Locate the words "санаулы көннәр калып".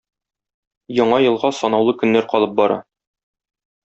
1.59-2.57